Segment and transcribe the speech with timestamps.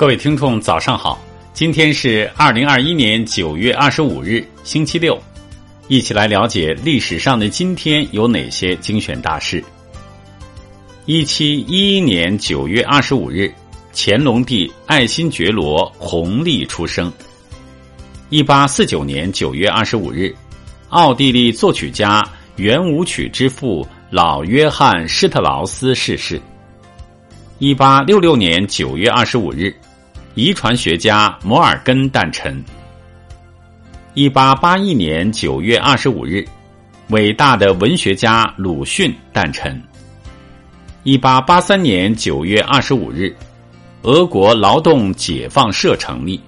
[0.00, 1.22] 各位听众，早上好！
[1.52, 5.22] 今天是二零二一年九月二十五日，星期六，
[5.88, 9.62] 一起来了解历史上的今天有哪些精选大事。
[11.04, 13.52] 一七一一年九月二十五日，
[13.92, 17.12] 乾隆帝爱新觉罗弘历出生。
[18.30, 20.34] 一八四九年九月二十五日，
[20.88, 22.26] 奥地利作曲家、
[22.56, 26.40] 圆舞曲之父老约翰施特劳斯逝世。
[27.58, 29.70] 一八六六年九月二十五日。
[30.34, 32.62] 遗传学家摩尔根诞辰。
[34.14, 36.46] 一八八一年九月二十五日，
[37.08, 39.82] 伟大的文学家鲁迅诞辰。
[41.02, 43.34] 一八八三年九月二十五日，
[44.02, 46.40] 俄国劳动解放社成立。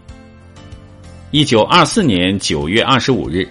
[1.33, 3.49] 一九二四年九月二十五日，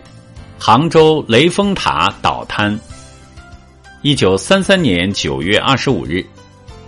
[0.57, 2.73] 杭州雷峰塔倒塌。
[4.02, 6.26] 一九三三年九月二十五日。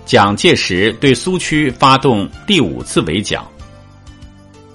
[0.05, 3.49] 蒋介石对苏区发动第五次围剿。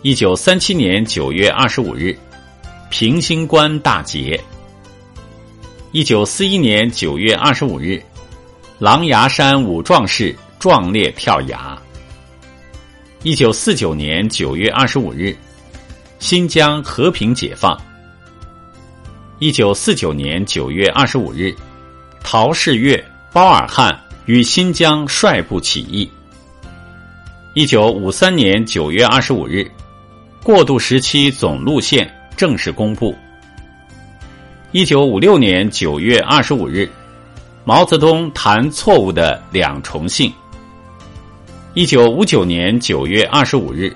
[0.02, 2.16] 一九三七年九月二十五日，
[2.88, 4.40] 平型关大捷。
[5.92, 8.02] 一九四一年九月二十五日，
[8.78, 11.76] 狼牙山五壮士壮烈跳崖。
[13.22, 15.36] 一九四九年九月二十五日，
[16.20, 17.78] 新疆和平解放。
[19.40, 21.54] 一九四九年九月二十五日，
[22.22, 23.98] 陶世岳、包尔汉。
[24.28, 26.06] 与新疆率部起义。
[27.54, 29.66] 一九五三年九月二十五日，
[30.42, 33.16] 过渡时期总路线正式公布。
[34.70, 36.86] 一九五六年九月二十五日，
[37.64, 40.30] 毛泽东谈错误的两重性。
[41.72, 43.90] 一九五九年九月二十五日，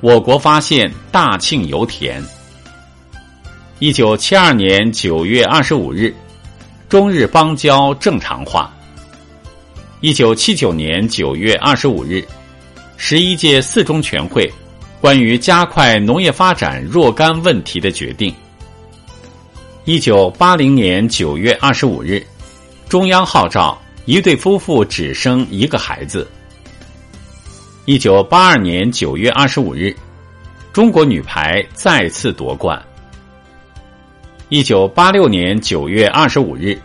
[0.00, 2.20] 我国发现大庆油田。
[3.78, 6.12] 一九七二年九月二十五日，
[6.88, 8.68] 中日邦交正常化。
[10.02, 12.26] 一九七九年九月二十五日，
[12.96, 14.52] 十一届四中全会
[15.00, 18.34] 关于加快农业发展若干问题的决定。
[19.84, 22.20] 一九八零年九月二十五日，
[22.88, 26.28] 中央号召一对夫妇只生一个孩子。
[27.84, 29.94] 一九八二年九月二十五日，
[30.72, 32.76] 中国女排再次夺冠。
[34.48, 36.76] 一九八六年九月二十五日。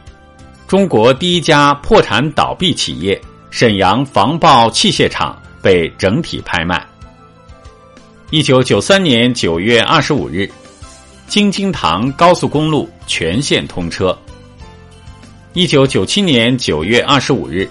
[0.67, 3.19] 中国第一家破产倒闭企业
[3.49, 6.85] 沈阳防爆器械厂被整体拍卖。
[8.31, 10.51] 一九九三年九月二十五日，
[11.25, 14.15] 京津塘高速公路全线通车。
[15.53, 17.69] 一九九七年九月二十五日，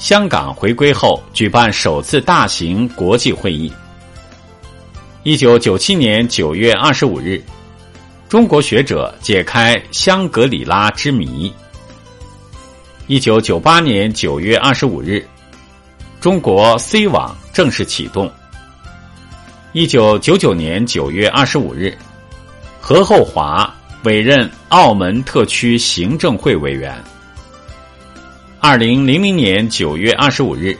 [0.00, 3.72] 香港回归后举办首次大型国际会议。
[5.22, 7.40] 一九九七年九月二十五日，
[8.28, 11.54] 中国学者解开香格里拉之谜。
[13.08, 15.26] 一九九八年九月二十五日，
[16.20, 18.30] 中国 C 网正式启动。
[19.72, 21.96] 一九九九年九月二十五日，
[22.78, 27.02] 何厚华委任澳门特区行政会委员。
[28.60, 30.76] 二零零零年九月二十五日，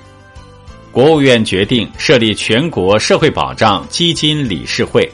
[0.93, 5.11] 国务院决定设立全国社会保障基金理事会。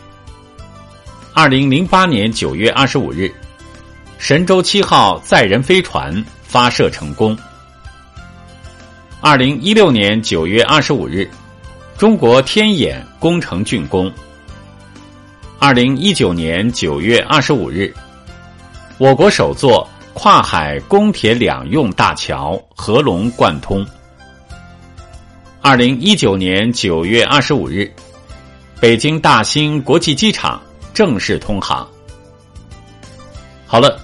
[1.32, 3.32] 二零零八年九月二十五日，
[4.18, 6.12] 神舟七号载人飞船。
[6.54, 7.36] 发射成功。
[9.20, 11.28] 二零一六年九月二十五日，
[11.98, 14.08] 中国天眼工程竣工。
[15.58, 17.92] 二零一九年九月二十五日，
[18.98, 23.84] 我国首座跨海公铁两用大桥合龙贯通。
[25.60, 27.92] 二零一九年九月二十五日，
[28.78, 31.84] 北京大兴国际机场正式通航。
[33.66, 34.03] 好了。